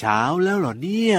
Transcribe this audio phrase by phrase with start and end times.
[0.00, 1.18] เช้าแล้วเหรอเนี่ย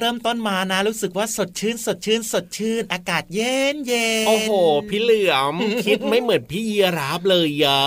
[0.00, 4.52] เริ่มต้นมานะ รู้สึกว่าสดชื่น สดชื่น สดชื่น อากาศเย็นเย็นโอ้โห
[4.88, 5.54] พี่เหลือม
[5.86, 7.82] คิดไม่เหมือนพี่ยีราฟเลยอะ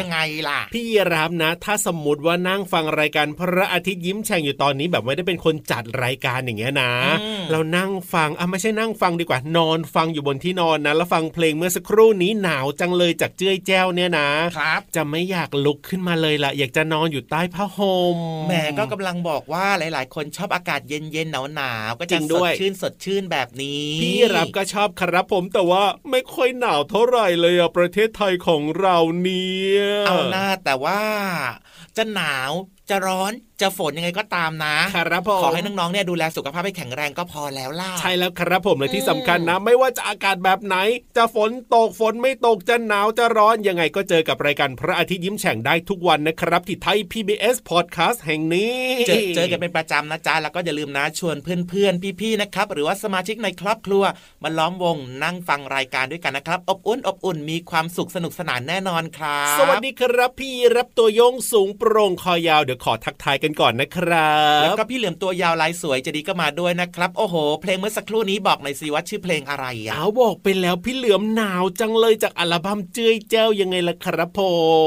[0.00, 6.92] ยังไงล่ะ พี่ยีราฟนะ ถ้าสมมติว่านั่งฟังรายการพระอาทิตย์ยิ้มแฉ่งอยู่ตอนนี้แบบไม่ได้เป็นคนจัดรายการอย่างเงี้ยนะ
[7.50, 31.02] เรานั่งฟังอะไม่ใช่นั่งฟังดีกว่านอนฟังอยู่บนที่นอนนะแล้วฟังเพลงเมื่อสักครู่นี้หนาวจังเลยจากเจ้ยแจ้วเนี่ยนะครับจะไม่อยากลุกขึ้นมาเลยล่ะ อยากจะนอนอยู่ใต้ผ้าห่มแหมก็กำลังบอกว่าหลาย ๆ คนชอบอากาศเย็นๆหนาวาวก็จะสดชื่นสดชื่นแบบนี้ พี่รับก็ชอบครับผมแต่ว่าไม่ค่อยหนาวเท่าไหร่เลยอะประเทศไทยของเราเนี่ยเอาหน้าแต่ว่า
[31.96, 32.50] จะหนาว
[32.90, 33.32] จะร้อน
[33.64, 40.76] จะฝนยังไงก็ตามนะครับผมขอให้น้องๆเนี่ยดูแลสุขภาพให้แข็งแรงก็พอแล้วล่ะใช่แล้วครับผมเลยที่สำคัญนะ ไม่ว่าจะอากาศแบบไหน
[41.16, 48.76] จะฝนตกฝนไม่ตกจะหนาวจะร้อนยังไงก็เจอกับรายการพระอาทิตย์ยิ้มแฉ่งได้ทุกวันนะครับ ที่ไทย PBS Podcast แห่งนี้
[49.06, 54.02] เจอเจอกันเป็นประจำนะจ๊ะแล้วก็อย่าลืมนะชวนเพื่อนๆพี่ๆนะครับ หรือว่าสมาชิกในครอบครัว
[54.42, 74.40] มาล้อมวงนั่งฟังรายการด้วยกันนะครับ อบอุ่นอบอุ่นมีความสุขสนุกสนานแน่นอนครับ สวัสดีครับพี่รับตัวโยงสูงโปร่งคอยาวเดี๋ยวขอทักทายกันก่อนนะครับแล้วก็พี่เหลือมตัวยาวลายสวยจะดีก็มาด้วยนะครับ โอ้โห เพลงเมื่อสักครู่นี้บอกหน่อยสิว่าชื่อเพลงอะไรอะเอาบอกไปแล้วพี่เหลือมหนาวจังเลยจากอัลบั้มเจ้ยเจ้ายังไงล่ะครับผ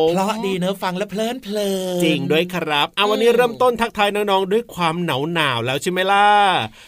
[0.07, 6.27] มเพราะดีเนอะฟังแล้วเพลินเพลินจริงด้วยครับเอาวันนี้เริ่มต้นทักทายน้องๆด้วยความหนาวหนาวแล้วใช่ไหมล่ะ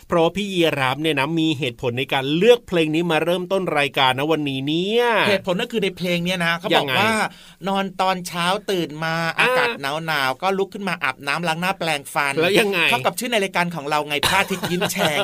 [0.08, 7.12] เพราะพี่ยีรับเนี่ยนะมีเหตุผลในการเลือกเพลงนี้มาเริ่มต้นรายการนะวันนี้เนี่ยเหตุผลก็คือในเพลงเนี้ยนะเขาบอกว่า
[7.68, 15.20] นอนตอนเช้าตื่นมาอากาศหนาวหนาวก็ลุกขึ้นมาอาบน้ำล้างหน้าแปลงฟันแล้วยังไงเท่ากับชื่อในรายการของเราไงพระอาทิตย์ยิ้มแฉ่ง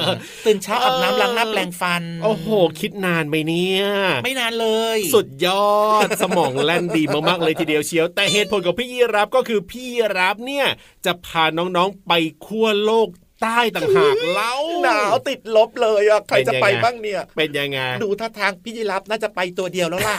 [0.45, 2.47] ตื่นเช้าอาบน้ำล้างหน้าแปลงฟัน โอ้โห
[2.79, 3.83] คิดนานไปเนี่ย
[4.23, 4.67] ไม่นานเล
[4.97, 10.67] ย สุดยอดสมองแล่นดีมากๆเลยทีเดียวเชียว แต่เหตุผลของพี่ยีรับก็คือพี่ยีรับเนี่ย
[11.05, 12.13] จะพาน้องๆไป
[12.45, 13.07] ขั้วโลก
[13.45, 14.53] ใต้ต่างหากเล่า
[14.83, 20.17] หนาวติดลบเลยอะใครจะไปบ้างเนี่ย เป็นยังไงดูท่าทางพี่ยีรับน่าจะไปตัวเดียวแล้วล่ะ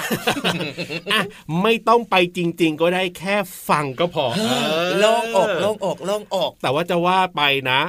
[1.13, 1.21] อะ
[1.63, 3.37] ไม่ต้องไปจริง ๆ ก็ได้แค่
[3.69, 4.27] ฟังก็พอ
[4.99, 7.81] โล่งอกโล่งอกโล่งอก แต่ว่าจะว่าไปนะ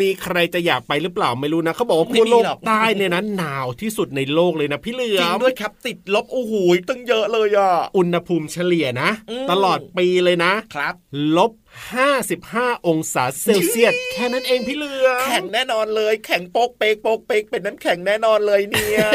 [0.00, 6.54] มีใครจะอยากไปหรือเปล่าไม่รู้นะเขาบอกว่าขั้วโลกใต้เนี่ยนะหนาวที่สุดในโลกเลยนะพี่เหลือจริงด้วยครับติดลบโอ้โห
[6.88, 9.10] ตั้งเยอะเลยอะอุณหภูมิเฉลี่ยนะ
[9.50, 10.94] ตลอดปีเลยนะครับ
[11.36, 19.06] ลบ 55 องศาเซลเซียสแค่นั้นเองพี่เหลือแข็งแน่นอนเลย แข็งโปกเปกโปกเปกเป็นน้ำแข็งแน่นอนเลยเนี่ย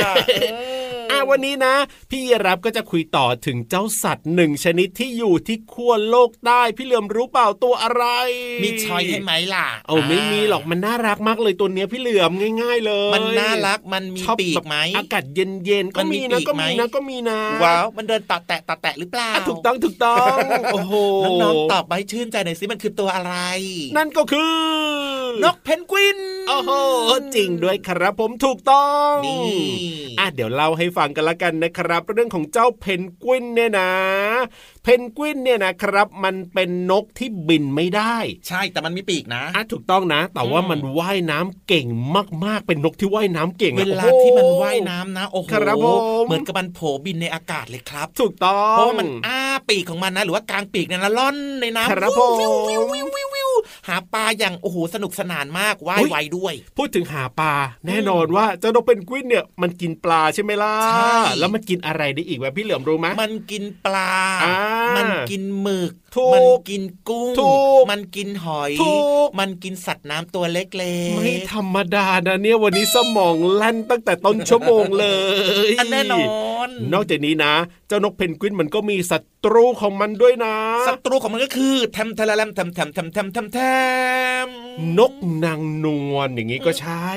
[1.11, 1.75] อะวันนี้นะ
[2.11, 8.03] พี่รับก็จะคุยต่อถึงเจ้าสัตว์หนึ่งชนิดที่อยู่ที่ขั้วโลกใต้พี่เหลือมรู้เปล่าตัวอะไร
[8.63, 12.31] มีชอยให้ไหมล่ะเอาไม่มีหรอกมันน่ารักมากเลยตัวเนี้ยพี่เหลือม
[12.61, 20.35] ง่าย ๆ เลย มันน่ารักมันมีชอบปีแบกบไหมอากาศเย็นๆก็มันมีมีนะปีกก็ไหมมีนะก็มีนะว้าวมันเดินตะแตะตะแตะหรือเปล่าอะถูกต้องถูกต้อง
[20.73, 20.93] โอ้โห
[21.43, 23.33] น้องๆตอบไปชื่นใจหน่อยสิมันคือตัวอะไร
[23.97, 24.55] นั่นก็คือ
[25.43, 26.71] นกเพนกวินโอ้โห
[27.35, 29.41] จริงด้วยครับผมถูกต้องนี่
[30.19, 33.91] อะเดี๋ยวเล่าให้ฟังกันละกันนะครับ เรื่องของเจ้าเพนกวินเนี่ยนะ
[34.89, 38.17] เพนกวินเนี่ยนะครับ มันเป็นนกที่บินไม่ได้
[38.47, 41.87] ใช่แต่มันมีปีกนะอะถูกต้องนะ แต่ว่าอืมมันว่ายน้ำเก่ง
[42.45, 49.39] มากๆ เป็นนกที่ว่ายน้ำเก่งเวอะลาโอ้โหที่มันว่ายน้ำนะโอ้โหครับผมเหมือนกับมันโผบินในอากาศเลยครับ ถูกต้องเพราะว่ามันอ้า
[49.69, 53.49] ปีกของมันนะ หรือว่ากลางปีกเนี่ยนะล่อนในน้ำครับวิวผมวิววิววิววิว
[53.87, 57.53] หาปลาอย่างโอ้โหสนุกสนานมากว่ายไวด้วย พูดถึงหาปลา
[57.87, 64.11] แน่นอนว่าเจ้านกเพนกวินเนี่ยมันกินปลาใช่ไหมล่ะใช่แล้วมันกินอะไรได้อีกวะพี่เหลือมรู้ไหมมันกินปลา
[64.43, 68.93] อ่ามัมันกินหมึกถูกมันกินกุ้งถูกมันกินหอยถู
[69.25, 75.05] กมันกินสัตว์น้ำตัวเล็กๆ ไม่ธรรมดานะเนี่ยวันนี้สมองลั่นตั้งแต่ต้นชั่วโมงเล
[75.65, 76.27] ยอันแน่นอ
[76.67, 77.53] น นอกจากนี้นะ
[77.87, 80.55] เจ้านกเพนกวินมันก็มีศัตรูของมันด้วยนะ
[80.87, 83.59] ศัตรูของมันก็คือแทมทะละแลมแทมแทมแทมแทมแทมแท
[84.45, 84.47] ม
[84.97, 85.13] นก
[85.43, 87.09] นางนวลอย่างนี้ก็ใช่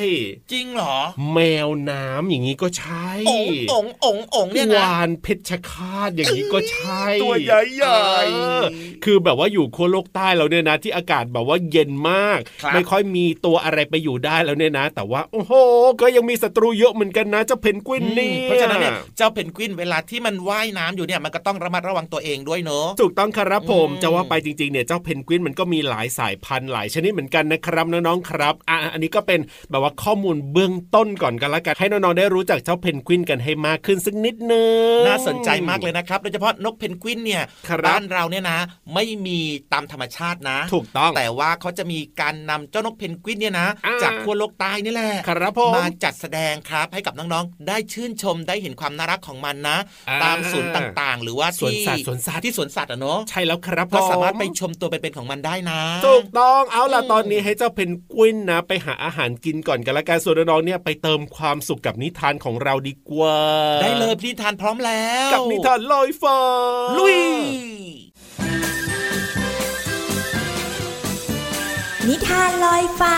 [0.53, 0.97] จริงเหรอ
[1.33, 7.51] แมวน้ำอย่างนี้ก็ใช่ององององเนี่ยวนะานเพชรฆาตอย่างนี้ก็ใช่ ตัวให
[7.83, 8.65] ญ่ๆเออ
[9.05, 15.53] คือแบบว่าอยู่ขั้วโลกใต้แล้วเนี่ยนะ ที่อากาศแบบว่าเย็นมากครับไม่ค่อยมีตัวอะไรไปอยู่ได้แล้วเนี่ยนะ แต่ว่าโอ้โห
[16.01, 29.41] ก็ยังมีศัตรูเยอะเหมือนกันนะเจ้าเพนกวินนี่เพราะฉะนั้นเนี่ยเจ้าเพนกวินเวลาที่มันว่ายน้ำอยู่เนี่ยมันก็ต้องระมัดระวังตัวเองด้วยเนอะถูกต้องครับผมอืมจะว่าไปจริงๆเนี่ยเจ้าเพนกวินมันก็มีหลายสายพันธุ์หลายชนิดเหมือนกันนะครับน้องๆครับอะอันนี้ก็เป็น
[29.71, 34.63] แบบว่าข้อมูลเบื้องต้นก่อนกันละกันให้น้องๆได้รู้จักเจ้าเพนกวินกันให้มากขึ้นสักนิดนึ
[35.01, 38.59] งน่าสนใจมากเลยนะครับโดยเฉพาะนกเพนกวินเนี่ยครับบ้านเราเนี่ยนะ
[38.95, 39.39] ไม่มี
[39.73, 49.79] ตามธรรมชาตินะ ถูกต้องแต่ว่าเขาจะมีการนำเจ้านกเพนกวินเนี่ยนะอ่าจากขั้วโลกใต้นี่แหละครับผมมาจัดแสดงครับให้กับน้องๆได้ชื่นชมได้เห็นความน่ารักของมันนะ
[50.09, 63.39] อ่าตามศูนย์ต่างๆ หรือว่าสวนที่สัตว์สวนสัตว์ที่สวนสัตว์อะเนาะใช่แล้วครับก็สามารถผไปชมตัวเป็นๆของมันได้นะถูกต้องเอาล่ะอืมตอนนี้ให้เจ้าเพนกวินนะ ไปหาอาหารกินก่อนกันละกันส่วนน้องๆเนี่ยไปเติมความสุขกับนิทานของเราดีกว่า
[63.83, 66.39] ได้เลยพี่นิทานพร้อมแล้ว กับนิทานลอยฟ้า
[66.99, 67.19] ลุย
[72.09, 73.17] นิทานลอยฟ้า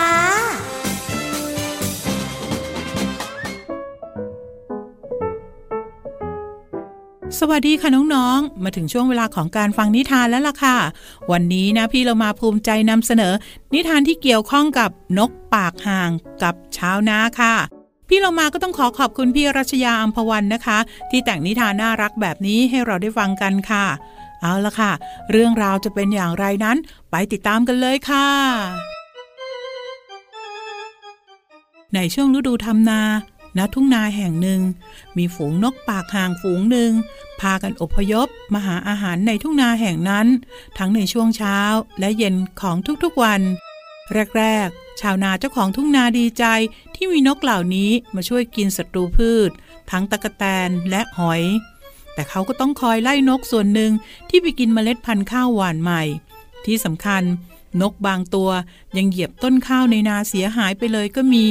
[7.39, 10.77] สวัสดีค่ะน้องๆ มาถึงช่วงเวลาของการฟังนิทานแล้วล่ะค่ะ
[11.31, 13.33] วันนี้นะพี่เรามาภูมิใจนำเสนอ
[13.73, 16.09] นิทานที่เกี่ยวข้องกับนกปากห่าง
[16.43, 17.55] กับชาวนาค่ะ
[18.07, 20.77] พี่เรามาก็ต้องขอขอบคุณพี่รัชยาอัมพวันนะคะ
[21.09, 23.85] ที่แต่งนิทานน่ารักแบบนี้ให้เราได้ฟังกันค่ะ
[24.41, 24.91] เอาละค่ะ
[25.31, 26.77] เรื่องราวจะเป็นอย่างไรนั้น
[27.11, 28.27] ไปติดตามกันเลยค่ะ
[31.95, 33.01] ในช่วงฤดูทำนา
[33.57, 34.61] ณทุ่งนาแห่งหนึ่ง
[35.17, 36.91] มีฝูงนกปากห่างฝูงหนึ่ง
[37.41, 40.27] พากันอพยพมาหาอาหารในทุ่งนาแห่งนั้น
[40.77, 41.59] ทั้งในช่วงเช้า
[41.99, 43.41] และเย็นของทุกๆวัน
[44.37, 46.45] แรกๆ ชาวนาเจ้าของทุ่งนาดีใจ
[46.95, 49.49] ที่มีนกเหล่านี้มาช่วยกินศัตรูพืช
[49.91, 51.43] ทั้งตะกแตนและหอย
[52.13, 53.91] แต่เขาก็ต้องคอยไล่นกส่วนหนึ่ง
[54.29, 56.03] ที่ไปกินเมล็ดพันธุ์ข้าวหวานใหม่
[56.65, 57.23] ที่สำคัญ
[57.81, 58.49] นกบางตัว
[58.97, 61.45] ยังเหยียบต้นข้าวในนาเสียหายไปเลยก็มี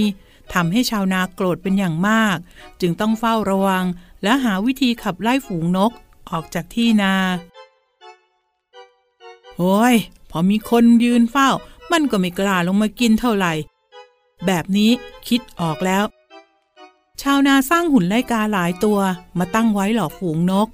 [0.54, 2.36] ทำให้ชาวนาโกรธเป็นอย่างมาก
[2.80, 3.84] จึงต้องเฝ้าระวัง
[4.22, 5.92] และหาวิธีขับไล่ฝูงนก
[6.30, 7.14] ออกจากที่นา
[9.56, 9.94] โอ้ย
[10.30, 11.48] พอมีคนยืนเฝ้า
[11.92, 13.52] มันก็ไม่กล้าลงมากินเท่าไหร่
[14.46, 14.90] แบบนี้
[15.28, 16.04] คิดออกแล้ว
[17.22, 18.98] ชาวนาสร้างหุ่นไล่กาหลายตัว
[19.38, 20.68] มาตั้งไว้หลอกฝูงนก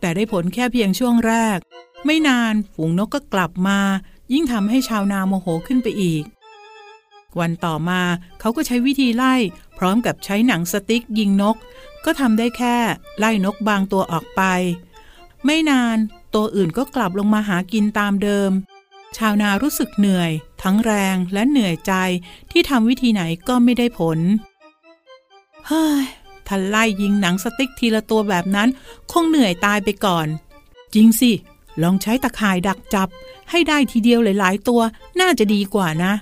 [0.00, 1.58] แต่ได้ผลแค่เพียงช่วงแรก
[2.04, 3.78] ไม่นานฝูงนกก็กลับมา
[4.32, 6.24] ยิ่งทำให้ชาวนาโมโหขึ้นไปอีก
[7.40, 8.00] วันต่อมา
[8.40, 9.34] เขาก็ใช้วิธีไล่
[9.78, 11.56] พร้อมกับใช้หนังสติ๊กยิงนก
[12.04, 12.76] ก็ทำได้แค่
[13.18, 14.42] ไล่นกบางตัวออกไป
[15.44, 15.96] ไม่นาน
[16.34, 18.50] ตัวอื่นก็กลับลงมาหากินตามเดิม
[19.16, 20.30] ชาวนารู้สึกเหนื่อย
[20.62, 21.92] ทั้งแรงและเหนื่อยใจ
[22.50, 24.18] ที่ทำวิธีไหนก็ไม่ได้ผล
[25.66, 26.04] เฮ้ย
[26.46, 28.68] ถ้าไล่ยิงหนังสติ๊กทีละตัวแบบนั้น
[29.12, 30.26] คงเหนื่อยตายไปก่อน
[30.94, 31.32] จริงสิ
[31.82, 33.08] ลองใช้ตะข่ายดักจับ
[33.50, 34.80] ให้ได้ทีเดียวหลาย ๆ ตัว
[35.20, 36.12] น่าจะดีกว่านะ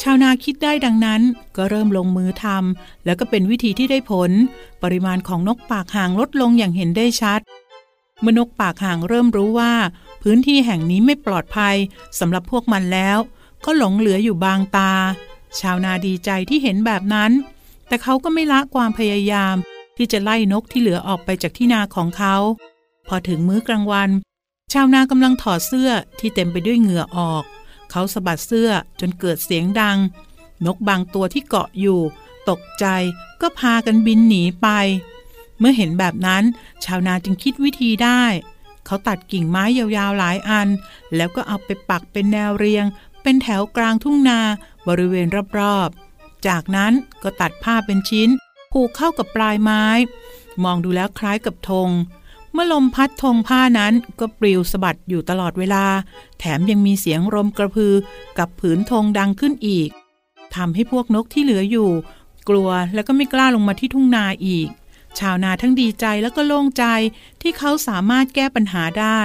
[0.00, 1.22] ชาวนาคิดได้ดังนั้น
[1.56, 4.30] ก็เริ่มลงมือทำแล้วก็เป็นวิธีที่ได้ผล
[4.82, 7.40] ปริมาณของนกปากห่างลดลงอย่างเห็นได้ชัด
[8.20, 9.72] เมื่อนกปากห่างเริ่มรู้ว่า
[10.22, 11.76] พื้นที่แห่งนี้ไม่ปลอดภัย
[12.18, 13.18] สำหรับพวกมันแล้ว
[13.64, 14.92] ก็หลงเหลืออยู่บางตา
[15.60, 17.30] ชาวนาดีใจที่เห็นแบบนั้น
[17.88, 19.54] แต่เขาก็ไม่ละความพยายาม
[19.96, 22.36] ที่จะไล่นกที่เหลือออกไปจากที่นาของเขา
[23.08, 24.10] พอถึงมื้อกลางวัน
[24.72, 27.44] ชาวนากำลังถอดเสื้อที่เต็มไปด้วยเหงื่อออก
[27.90, 28.70] เขาสะบัดเสื้อ
[29.00, 29.98] จนเกิดเสียงดัง
[30.66, 32.00] นกบางตัวที่เกาะอยู่
[32.50, 32.86] ตกใจ
[33.40, 34.68] ก็พากันบินหนีไป
[35.58, 36.44] เมื่อเห็นแบบนั้น
[36.84, 38.22] ชาวนาจึงคิดวิธีได้
[38.86, 40.68] เขาตัดกิ่งไม้ยาวๆหลายอัน
[41.16, 42.84] แล้วก็เอาไปปักเป็นแนวเรียง
[43.22, 44.40] เป็นแถวกลางทุ่งนา
[44.88, 45.26] บริเวณ
[45.58, 46.92] รอบๆ จากนั้น
[47.22, 48.28] ก็ตัดผ้าเป็นชิ้น
[48.72, 49.84] ผูกเข้ากับปลายไม้
[50.64, 51.88] มองดูแล้วคล้ายกับธง
[52.52, 55.84] เมื่อลมพัดธงผ้านั้นก็ปลิวสะบัดอยู่ตลอดเวลา
[56.38, 57.94] แถมยังมีเสียงลมกระพือ
[58.38, 59.90] กับผืนธงดังขึ้นอีก
[60.54, 61.90] ทำให้พวกนกที่เหลืออยู่
[62.48, 64.68] กลัวแล้วก็ไม่กล้าลงมาที่ทุ่งนาอีก
[65.18, 66.84] ชาวนาทั้งดีใจแล้วก็โล่งใจ
[67.42, 69.20] ที่เขาสามารถแก้ปัญหาได้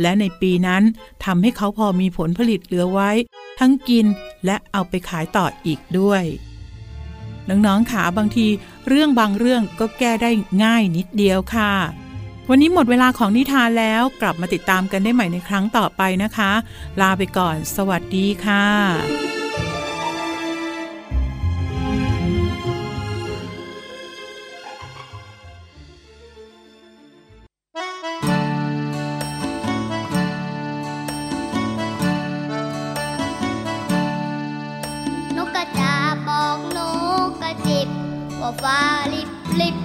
[0.00, 0.82] และในปีนั้น
[1.24, 3.10] ทำให้เขาพอมีผลผลิตเหลือไว้
[3.58, 4.06] ทั้งกิน
[4.44, 6.24] และเอาไปขายต่ออีกด้วย
[7.48, 8.46] น้องๆขาบางที
[8.88, 10.30] เรื่องบางเรื่องก็แก้ได้
[10.64, 11.72] ง่ายนิดเดียวค่ะ
[12.52, 16.52] วันนี้หมดเวลาของนิทานแล้วกลับมาติดตามกันได้ใหม่ในครั้งต่อไปนะคะ
[17.00, 18.66] ลาไปก่อน สวัสดีค่ะ
[35.36, 35.94] นกกระจา
[36.28, 36.78] บอกน
[37.26, 37.88] กกระจิบ
[38.40, 38.78] ว่าฟ้า
[39.12, 39.30] ลิบ
[39.60, 39.76] ลิบ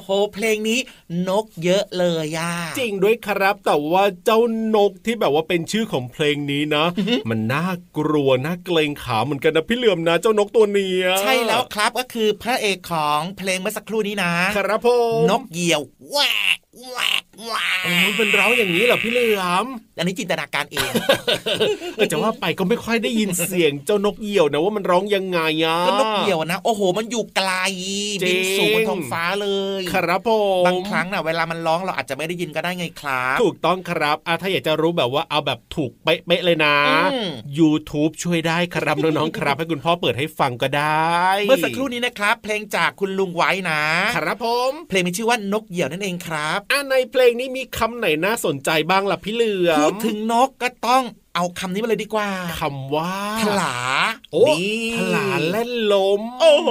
[0.00, 0.78] โอ้โหเพลงนี้
[1.28, 4.40] นกเยอะเลยย่าจริงด้วยครับแต่ว่าเจ้า
[4.74, 6.84] นกที่แบบว่าเป็นชื่อของเพลงนี้นะ
[7.30, 7.66] มันน่า
[7.98, 14.88] กลัวน่าเกรงขามเหมือนกันนะพี่เหลือมนะ เจ้านกตัวเนี้ยใช่แล้วครับก็คือพระเอกของเพลงเมื่อสักครู่นี้นะครับผ
[15.20, 16.18] มนกเหยี่ยวแหว
[16.56, 20.90] กแหวกแหวกโอ้มันเป็นร้องอย่างนี้เหรอพี่เหลือมอันนี้จินตนาการเอง
[21.96, 27.50] เออจะว่าไปก็ไม่ค่อยได้ยินเสียงเจ้านกเหยี่ยวนะว่ามันร้องยังไงอะก็นกเหยี่ยวนะโอ้โห มันอยู่ไกล
[28.22, 29.48] จริบิงนสูงบนท้องฟ้าเล
[29.80, 30.30] ย ครับผ
[30.62, 36.76] มบางครั้งน่ะเวลามันร้องเราอาจจะไม่ได้ยินก็ได้ไงครับ ถูกต้องครับอะถ้าอยากจะรู้แบบว่าเอาแบบถูกเป๊ะๆเลยนะ
[37.12, 43.82] อืม YouTube ช่วยได้ครับน้องๆครับ ให้คุณพ่อเปิดให้ฟังก็ได้ เมื่อสักครู่นี้นะครับ เพลงจากคุณลุงไว้นะ
[44.16, 52.28] ครับผม เพลงมีชื่อว่านกเหยี่ยวนั่นเองครับอะในเพลงนี้มีคำไหนน่าสนใจบ้างล่ะพี่เหลือมพูดถึงนกก็ต้อง เอาคำนี้มาเลยดีกว่า
[52.60, 53.76] คำว่าถลา
[54.32, 56.70] โอ้นี่ถลาเล่นลม โอ้โห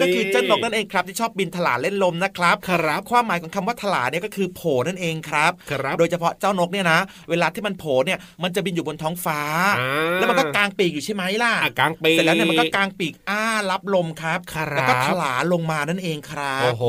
[0.00, 9.40] ก็คือเจ้านกนั่นเองครับ ที่ชอบบินถลาเล่นลมนะครับครับความหมายของคำว่าถลาเนี่ยก็คือโผล่นั่นเองครับครับ โดยเฉพาะเจ้านกเนี่ยนะ เวลาที่มันโผล่เนี่ยมันจะบินอยู่บนท้องฟ้า
[9.78, 16.84] อ่าแล้วมันก็กางปีกอยู่ใช่ไหมล่ะอะกลางปีเสร็จแล้วเนี่ยมันก็กางปีกอ้ารับลมครับครับแล้วก็ถลาลงมานั่นเองครับโอ้โห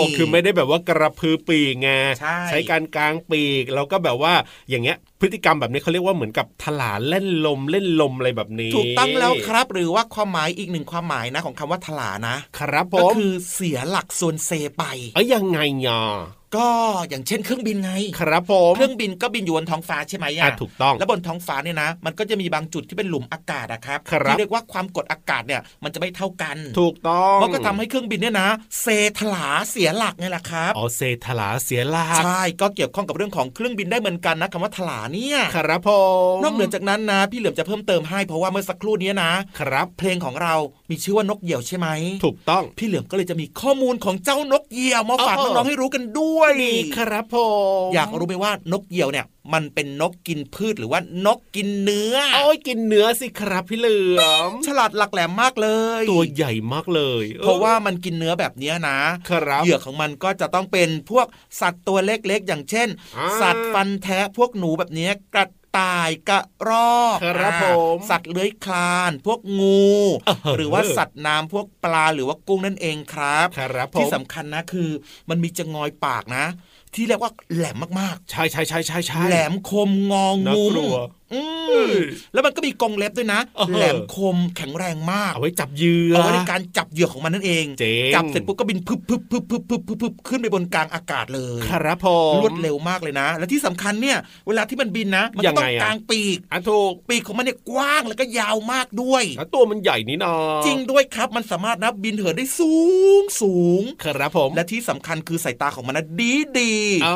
[0.00, 4.32] นี่คือไม่ได้แบบว่ากระพือปีกไงใช่การกางปีกแล้วก็แบบว่า
[4.70, 14.84] อย่างเงี้ยพฤติกรรมแบบแบบนี้เขาเรียกว่าเหมือนกับถลาเล่นลมเล่นลมอะไรแบบนี้ ถูกต้องแล้วครับ หรือว่าความหมายอีกหนึ่งความหมายนะของคำว่าถลานะ ครับผก็มคือเสียหลักส่วนเซไป
[15.14, 16.02] เอ้ยยังไงอะ
[16.56, 16.68] ก็
[17.08, 28.48] อย่างเช่นเครื่องบินไง ครับผมเครื่องบินก็บินอยู่บนท้องฟ้าใช่ไหมอะอะถูกต้องแล้วบนท้องฟ้าเนี่ยนะ มันก็จะมีบางจุดที่เป็นหลุมอากาศอะครับครับที่เรียกว่าความกดอากาศเนี่ยมันจะไม่เท่ากัน ถูกต้องมันก็ทำให้เครื่องบินเนี่ยนะ
[28.80, 28.86] เซ
[29.18, 35.90] ถลาเสียหลักไงล่ะครับอ๋อเซถลาเสียหลักใช่ก็เกี่ยวข้องกับเรื่องของเครื่องบินได้เหมือนกันนะคำว่าถลาเนี่ยครับผ
[36.34, 40.54] มนอกเหนือจากนั้นนะพี่เหลือมจะเพิ่มเติมให้เพราะว่าเมื่อสักครู่นี้นะครับ เพลงของเรา
[40.90, 41.88] มีชื่อว่านกเหยี่ยวใช่ไหม
[42.24, 47.36] ถูกต้องพี่เหลือมก็เลยจะมีข้อมูลของเจ้านกเหยี่ยวมาฝากอ๋อน้องๆให้รู้กันด้วยดีครับผ
[47.86, 55.68] มอยากรู้ไหมว่านกเหยี่ยวเนี่ย มันเป็นนกกินพืชหรือว่านกกินเนื้อโอ้ยกินเนื้อสิครับพี่เหลือมฉลาดหลักแหลมมากเล
[56.00, 58.98] ย ตัวใหญ่มากเลย เพราะว่ามันกินเนื้อแบบเนี้ยนะ
[59.30, 61.26] ครับเหยื่อของมันก็จะต้องเป็นพวก
[61.60, 65.44] สัตว์ตัวเล็กๆ อย่างเช่นอ่าสัตว์ฟันแทะพวกหนูแบบเนี้ยกระ
[65.78, 69.88] ต่ายกระรอกครับอ่าผมสัตว์เลื้อยคลาน พวกงู
[70.26, 74.88] เออหรือว่าสัตว์น้ำพวกปลาหรือว่ากุ้งนั่นเองครับครับผมที่สำคัญนะคือ
[75.30, 76.46] มันมีจะงอยปากนะ
[76.94, 80.96] ที่เรียกว่าแหลมมากใช่ใช่ใช่ใช่ใช่ๆแหลมคมงองน่าุ้กลัว
[81.34, 81.40] อื
[81.90, 81.92] ม
[82.32, 100.34] แล้วมันก็มีกรงเล็บด้วยนะเออแหลมคมแข็งแรงมากเอาไว้จับเหยื่อเอาไว้ในการจับเหยื่อของมันนั่นเองเจ๋งจับเสร็จปุ๊บก็บินพึบพึบพึบพึบพึบพึบพึบขึ้นไปบนกลางอากาศเลยครับผมรวดเร็วมากเลยนะ และที่สำคัญเนี่ย เวลาที่มันบินนะมัยังต้อไงงอะกางปีกอะถูกปีกของมันเนี่ยกว้างแล้วก็ยาวมากด้วยแล้วตัวมันใหญ่นี่นา
[100.66, 102.74] จริงด้วยครับมันสามารถนะบินเหินได้สู
[103.20, 107.08] งสูงครับผมและที่สำคัญคือสายตาของมันนะดีดีเอ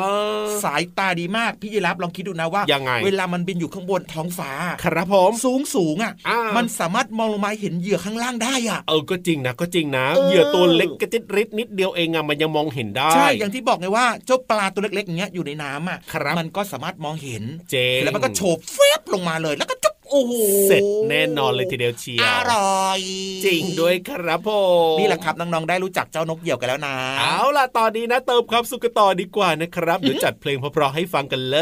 [0.43, 4.51] อสายตาดีมากพี่ยีรับลองคิดดูนะว่ายังไงเวลามันบินอยู่ข้างบนท้องฟ้า
[4.83, 20.33] ครับผมสูงสูงอะอ่ามัมันสามารถมองลงมาเห็นเหยื่อข้างล่างได้อะเออก็จริงนะก็จริงนะเออเหยื่อตัวเล็กกระจิตริดนิดเดียวเองอะมันยังมองเห็นได้ใช่อย่างที่บอกไงว่าเจ้าปลาตัวเล็กๆอย่างเงี้ยอยู่ในน้ำอะครับมันก็สามารถมองเห็นเจ๋งแล้วมันก็โฉบเฟบลงมาเลยแล้วก็จุ๊บโอ้โห
[20.67, 23.01] เสร็จแน่นอนเลยทีเดียวเชียวอร่อย
[23.45, 24.49] จริงด้วยครับผ
[24.93, 31.57] มนี่แหละครับน้องๆได้รู้จักเจ้านกเหยี่ยวกันแล้วนะ เอาล่ะตอนนี้นะเติมความสุขกันต่อดีกว่านะครับเดี๋ยวจัดเพลงเพราะๆให้ฟังกันเล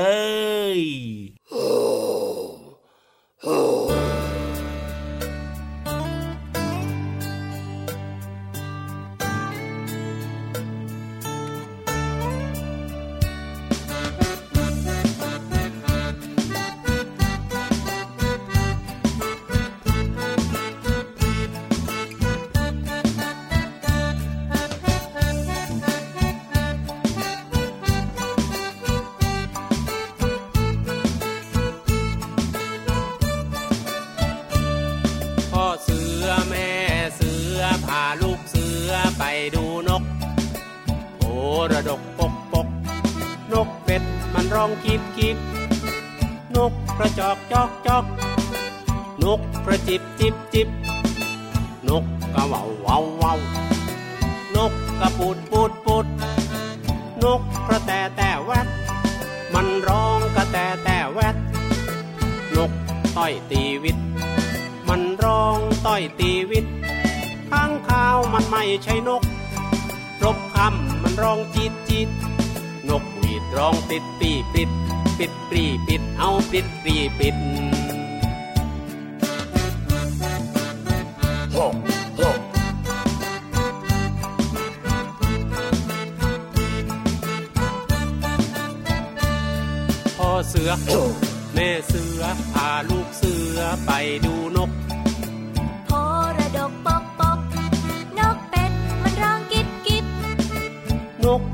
[0.75, 0.77] ย
[3.45, 4.12] พ่
[39.25, 40.03] ไปดูนก
[41.19, 41.23] โอ
[41.71, 42.67] ระดกปกปก
[43.53, 45.37] นกเป็ดมันร้องกีบกีบ
[46.55, 48.05] นกกระจอกจอกจอก
[49.23, 50.67] นกกระจิบจิบจิบ
[51.89, 53.33] นกกระว่าเว้าเว้า
[54.55, 56.05] นกกระปูดปูดปูด
[57.23, 58.67] นกกระแตแต่แวด
[59.53, 61.35] มันร้องกระแตแต่แวด
[62.55, 62.71] นก
[63.17, 63.97] ต้อยตีวิต
[64.87, 66.65] มันร้องต้อยตีวิต
[67.53, 69.23] ข้างข้าวมันไม่ใช่นก
[70.23, 72.09] รบคำมันร้องจีดจีด
[72.89, 74.69] นกหวีดร้องปิดปีปิด
[75.17, 77.35] ปิดปรีปิดเอาปิดปรีปิด
[90.17, 90.71] พ่อเสือ
[91.53, 92.21] แม่เสือ
[92.53, 93.91] พาลูกเสือไป
[94.25, 94.71] ดูนก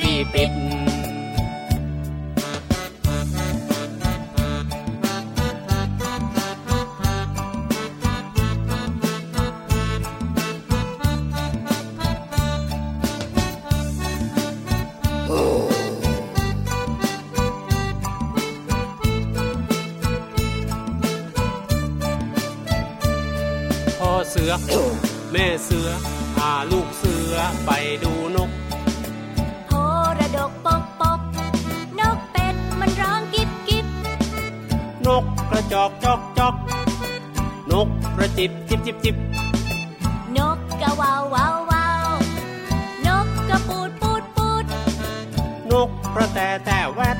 [0.33, 0.51] ปิด
[23.99, 24.51] พ่อเสือ
[25.31, 25.89] แม่เสือ
[26.35, 27.71] พาลูกเสือไป
[28.03, 28.20] ดู
[35.73, 39.15] ดกปกปกนกเป็ดมันร้องกิบกิบนกอกจอกจอกนกกระจิบจิบจิบจิบ
[40.37, 42.07] นกกะวาววาววาว
[43.07, 44.65] นกกระปูดปูดปูด
[45.71, 47.17] นกกระแตแต่แวด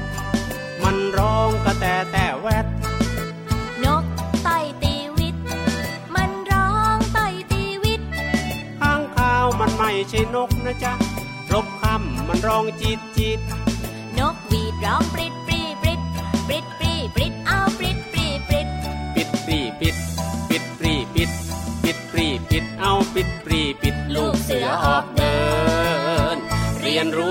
[0.83, 2.65] มันร้องกระแตแต่แวด
[3.85, 4.03] นก
[4.45, 5.35] ต่อยตีวิต
[6.15, 8.01] มันร้องต่อยตีวิต
[8.81, 10.93] ข้างข้าวมันไม่ใช่นกนะจ๊ะ
[11.53, 13.39] รบคำมันร้องจีดจีด
[14.17, 15.40] นกหวีดร้องปริดปรีปริด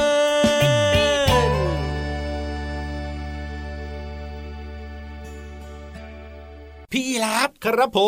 [6.91, 7.99] พี่ยีรับครับผ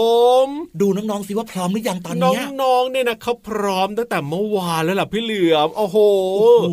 [0.45, 0.47] ม
[0.81, 5.97] ดูน้องๆสิว่าพร้อมหรือยังตอนเนี้ยน้องๆเนี่ยนะเขาพร้อมตั้งแต่เมื่อวานแล้วล่ะพี่เหลือมโอ้โห
[6.37, 6.67] โอ้โห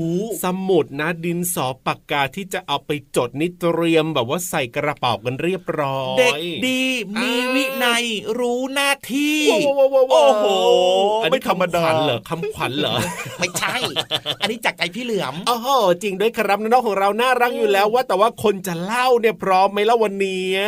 [0.44, 6.32] สมุดนะดินสอปากกาที่จะเอาไปจดนี่เตรียมแบบว่าใส่กระเป๋ากันเรียบร้อย เด็ก
[6.66, 6.82] ดี
[7.20, 8.04] มีวินัย
[8.38, 10.46] รู้หน้าที่ว้าวว้าวว้าวว้าวโอ้โห
[11.22, 12.94] อันไม่นี้ธรรมดาคำขวัญเหรอคำขวัญเหรอ
[13.38, 13.76] ไม่ใช่
[14.40, 15.68] อันนี้จากใจพี่เหลือมโอ้โห
[16.02, 20.58] จริงด้วยครับน้องๆของเราน่ารักอยู่แล้วว่าแต่ว่าคนจะเล่าเนี่ยพร้อมไหมล่ะวันนี้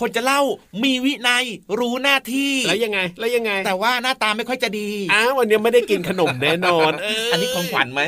[0.00, 0.40] คนจะเล่า
[0.82, 1.44] มีวินัย
[1.78, 8.00] รู้หน้าที่แล้วยังไงแล้วยังไง แต่ว่าหน้าตาไม่ค่อยจะดีอ้าววันนี้ไม่ได้กินขนมแน่นอนเอันนี้ของขวัญไหม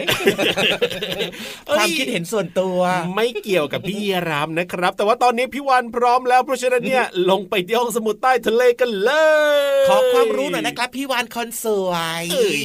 [1.68, 2.78] ความคิดเห็นส่วนตัว
[3.14, 9.10] ไม่เกี่ยวกับพี่ยีรามนะครับ แต่ว่าตอนนี้พี่วันพร้อมแล้วเพราะฉะนั้นเนี่ยลงไปที่ห้องสมุดใต้ทะเลกันเล
[9.56, 12.64] ย ขอความรู้หน่อยนะครับ พี่วานคนสวยเอ้ย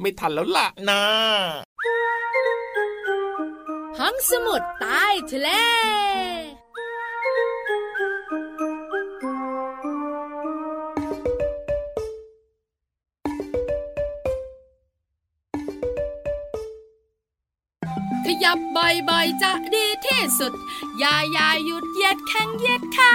[0.00, 1.02] ไม่ทันแล้วล่ะนะ
[3.98, 5.48] ห้องสมุดใต้ทะเล
[18.52, 18.71] up.
[18.82, 20.52] บ่อยๆ จะดีที่สุด
[21.02, 23.12] ยายาหยุดเยียดแข้งเยียดขา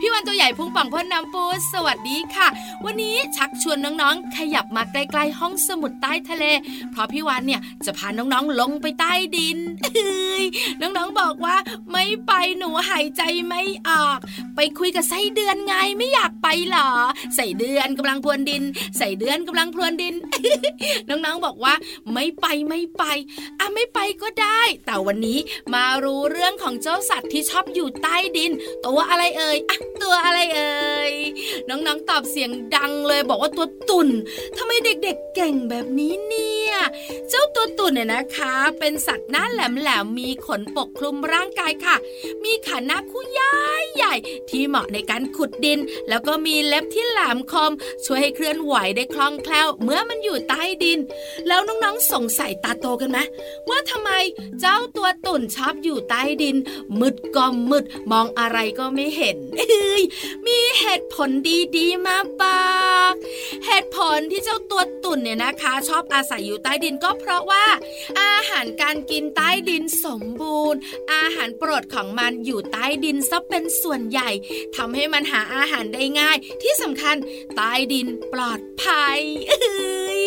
[0.00, 2.48] พี่วันตัวใหญ่พุงป่องพ่นน้ำปูสวัสดีค่ะ
[2.84, 6.44] วันนี้ชักชวนน้องๆ ขยับมาใกล้ๆ ห้องสมุดใต้ทะเล
[6.90, 10.44] เพราะพี่วันเนี่ยจะพาน้องๆลงไปใต้ดินเอ้ย
[10.80, 11.56] น้องๆบอกว่า
[11.92, 14.18] ไม่ไปหนูหายใจไม่ออก
[14.56, 16.90] ไปคุยกับไส้เดือนไงไม่อยากไปหรอ
[17.36, 18.62] ใส่เดือนกำลังพรวนดิน
[18.98, 20.14] ใส่เดือนกำลังพรวนดิน
[21.08, 21.74] น้องๆบอกว่า
[22.12, 23.02] ไม่ไปไม่ไป
[23.58, 24.55] อะไม่ไปก็ได้
[24.86, 25.38] แต่วันนี้
[25.74, 28.52] มารู้เรื่องของเจ้าสัตว์ที่ชอบอยู่ใต้ดิน
[28.84, 31.14] ตัวอะไรเอ่ยอะ ตัวอะไรเอ่ย
[31.68, 34.08] น้องๆตอบเสียงดังเลยบอกว่าตัวตุ่น
[34.56, 36.74] ทำไมเด็กๆเก่งแบบนี้เนี่ย
[37.28, 41.96] เจ้าตัวตุ่นเนี่ยนะคะ เป็นสัตว์หน้าแหลมๆมีขนปกคลุมร่างกายค่ะ
[42.44, 43.54] มีขาหน้าคู่ใหญ่
[43.96, 44.14] ใหญ่
[44.50, 45.78] ที่เหมาะในการขุดดิน
[46.08, 47.72] แล้วก็มีเล็บที่แหลมคม
[48.04, 50.98] ช่วยให้เคลื่อนไหวได้คล่องแคล่ว เมื่อมันอยู่ใต้ดิน
[51.48, 53.18] แล้วน้องๆสงสัยตาโตกันไหม
[53.68, 54.10] ว่าทำไม
[54.60, 56.56] เจ้าตัวตุ่นชอบอยู่ใต้ดิน
[57.00, 59.36] มืดก็มืดมองอะไรก็ไม่เห็น
[60.46, 61.30] มีเหตุผล
[61.76, 62.76] ดีๆ มาบอ
[63.10, 63.12] ก
[63.66, 67.66] เหตุผลที่เจ้าตัวตุ่นเนี่ยนะคะ ชอบอาศัยอยู่ใต้ดินก็เพราะว่า
[68.20, 70.80] อาหารการกินใต้ดินสมบูรณ์
[71.12, 74.30] อาหารโปรดของมันอยู่ใต้ดินซะเป็นส่วนใหญ่
[74.76, 77.16] ทำให้มันหาอาหารได้ง่าย ที่สำคัญ
[77.56, 80.22] ใต้ดินปลอดภัยเอ้ย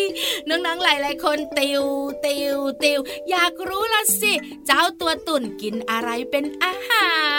[0.50, 1.84] น้องๆหลายๆคนติว
[2.26, 4.34] ติวติวอยากรู้ละสิ
[4.68, 7.10] เจ้าตัวตุ่นกินอะไรเป็นอาหา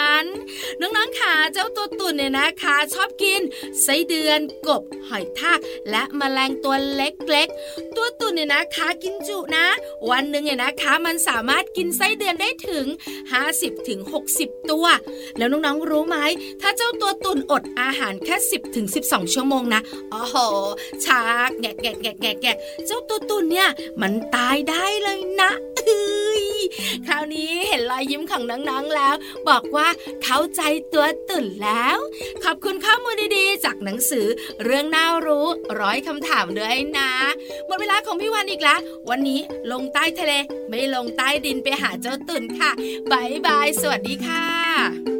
[0.79, 3.41] น้องๆค่ะเจ้าตัวตุ่นเนี่ยนะคะ ชอบกิน
[3.81, 9.65] ไส้เดือนกบหอยทาก และแมลงตัวเล็กๆ ตัวตุ่นเนี่ยนะคะกินจุนะ
[10.09, 12.85] วันหนึ่งเนี่ยนะคะมันสามารถกินไส้เดือนได้ถึง
[13.37, 13.99] 50ถึง
[14.35, 14.85] 60 ตัว
[15.37, 16.17] แล้วน้องๆรู้ไหม
[16.61, 20.35] ถ้าเจ้าตัวตุ่นอดอาหารแค่ 10ถึง12 ชั่วโมงนะโอ้โห
[21.05, 22.47] ชักแงะแงะแงะแงะแง
[22.85, 23.69] เจ้าตัวตุ่นเนี่ย
[24.01, 25.51] มันตายได้เลยนะ
[27.07, 29.15] คราวนี้เห็นรอยยิ้มของน้องๆแล้ว
[29.49, 29.87] บอกว่า
[30.23, 30.61] เข้าใจ
[30.93, 31.97] ตัวตุ่นแล้ว
[32.43, 34.27] ขอบคุณข้อมูลดีๆ จากหนังสือ
[34.63, 35.45] เรื่องน่ารู้
[35.81, 37.11] ร้อยคำถามด้วยนะ
[37.67, 39.39] หมดเวลาของพี่วันอีกแล้ววันนี้
[39.71, 40.33] ลงใต้ทะเล
[40.69, 42.71] ไม่ลงใต้ดินไปหาเจ้าตุ่นค่ะ
[43.11, 45.10] บายบายสวัสดีค่ะ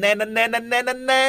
[0.00, 1.26] แน่นั่นแน่นั่นแน่นั่นแน่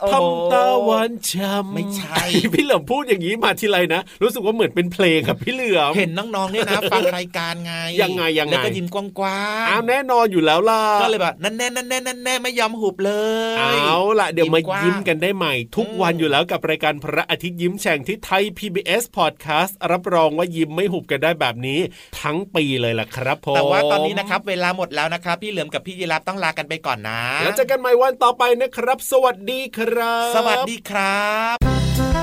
[0.00, 2.22] โอ้โหทำตาหวานช้ำไม่ใช่
[2.54, 13.12] พี่เหลือมพูดอย่างนี้มาทีไรนะรู้สึกว่าเหมือนเป็นเพลงกับพี่เหลือมเห็นน้องๆเนี่ยนะฟังรายการไงยังไงยังไงแล้วก็ยิ้มกว้างอ้าวแน่นอนอยู่แล้วล่ะๆก็เลยแบบนั่นแน่นั่นแน่นั่นแน่ไม่ยอมหุบเล
[13.54, 21.80] ยเอาล่ะเดี๋ยวมายิ้มกว้างยิ้มกันได้ใหม่ ทุกอืมวันอยู่แล้วกับรายการพระอาทิตย์ยิ้มแฉ่งที่ไทย PBS Podcast รับรองว่ายิ้มไม่หุบกันได้แบบนี้
[22.20, 32.15] ทั้งปีเลยล่ะครับผมแต่ว่าตอนนี้นะครับเวลาหมดแล้วนะครับพี่เหลือมกับพี่ยีรับต้องลากันไปก่อนนะแล้วเจอกันใหม่วันันต่อไปนะครับ สวัสดีครับ สวัสดีครับ